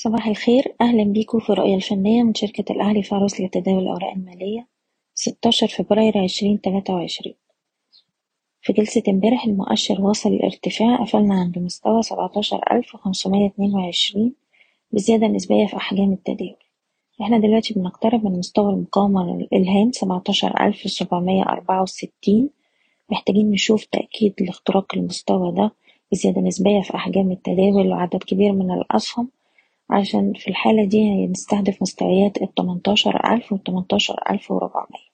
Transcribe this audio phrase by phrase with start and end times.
[0.00, 0.74] صباح الخير.
[0.80, 4.68] أهلا بيكم في الرؤية الفنية من شركة الأهلي فارس لتداول الأوراق المالية
[5.14, 7.34] ستاشر فبراير عشرين تلاتة وعشرين.
[8.60, 14.34] في جلسة امبارح المؤشر واصل الارتفاع قفلنا عند مستوى سبعتاشر ألف وخمسمية اتنين وعشرين
[14.92, 16.56] بزيادة نسبية في أحجام التداول.
[17.22, 19.22] إحنا دلوقتي بنقترب من مستوى المقاومة
[21.42, 22.50] أربعة وستين.
[23.10, 25.72] محتاجين نشوف تأكيد لاختراق المستوى ده
[26.12, 29.37] بزيادة نسبية في أحجام التداول وعدد كبير من الأسهم.
[29.90, 35.08] عشان في الحالة دي نستهدف مستويات التمنتاشر ألف والتمنتاشر ألف وربعمية.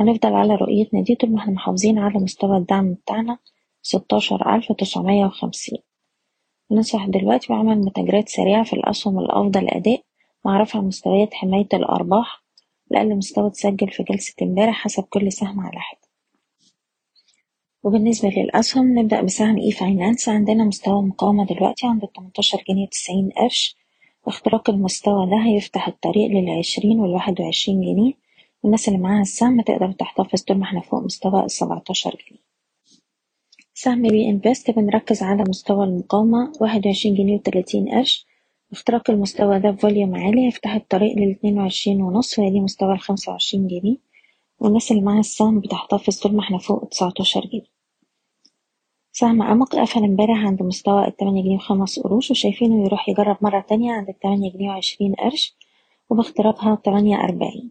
[0.00, 3.38] هنفضل على رؤيتنا دي طول ما إحنا محافظين على مستوى الدعم بتاعنا
[3.82, 5.78] ستاشر ألف تسعمية وخمسين.
[6.70, 10.02] ننصح دلوقتي بعمل متاجرات سريعة في الأسهم الأفضل أداء
[10.44, 12.44] مع مستويات حماية الأرباح
[12.90, 16.00] لأقل مستوى اتسجل في جلسة امبارح حسب كل سهم على حدة
[17.82, 23.76] وبالنسبة للأسهم نبدأ بسهم إي فاينانس عندنا مستوى مقاومة دلوقتي عند التمنتاشر جنيه تسعين قرش.
[24.26, 28.12] واختراق المستوى ده هيفتح الطريق للعشرين والواحد وعشرين جنيه.
[28.62, 32.40] والناس اللي معاها السهم تقدر تحتفظ طول ما إحنا فوق مستوى السبعتاشر جنيه.
[33.74, 38.26] سهم بي انفست بنركز على مستوى المقاومة واحد وعشرين جنيه وتلاتين قرش.
[38.72, 43.66] اختراق المستوى ده ب volume عالي هيفتح الطريق للاتنين وعشرين ونص ويلي مستوى الخمسة وعشرين
[43.66, 43.96] جنيه.
[44.60, 47.79] والناس اللي معاها السهم بتحتفظ طول ما إحنا فوق تسعتاشر جنيه.
[49.20, 53.92] سهم أمق قفل امبارح عند مستوى التمانية جنيه وخمس قروش وشايفينه يروح يجرب مرة تانية
[53.92, 55.56] عند التمانية جنيه وعشرين قرش
[56.10, 57.70] وباختراقها تمانية أربعين.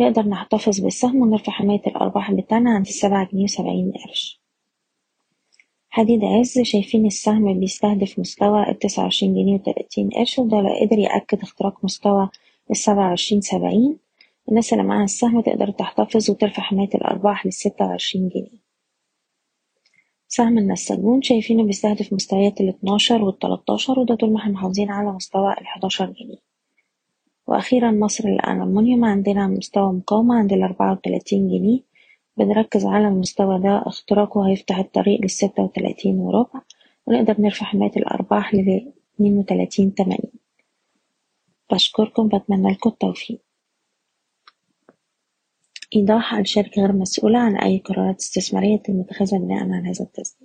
[0.00, 4.40] نقدر نحتفظ بالسهم ونرفع حماية الأرباح بتاعنا عند السبعة جنيه وسبعين قرش.
[5.90, 11.42] حديد عز شايفين السهم بيستهدف مستوى التسعة وعشرين جنيه وتلاتين قرش وده لو قدر يأكد
[11.42, 12.28] اختراق مستوى
[12.70, 13.98] السبعة وعشرين سبعين.
[14.48, 18.61] الناس اللي معاها السهم تقدر تحتفظ وترفع حماية الأرباح للستة وعشرين جنيه.
[20.34, 26.06] سهم النساجون شايفينه بيستهدف مستويات الاتناشر والتلاتاشر وده طول ما إحنا محافظين على مستوى الحداشر
[26.06, 26.38] جنيه.
[27.46, 31.80] وأخيرا مصر الألمنيوم عندنا مستوى مقاومة عند الأربعة وتلاتين جنيه.
[32.36, 36.60] بنركز على المستوى ده اختراقه هيفتح الطريق للستة وتلاتين وربع
[37.06, 40.32] ونقدر نرفع حماية الأرباح لاتنين وتلاتين تمانين.
[41.72, 43.40] بشكركم بتمنى لكم التوفيق.
[45.96, 50.41] إيضاح الشركة غير مسؤولة عن أي قرارات استثمارية تم اتخاذها بناء على هذا التسجيل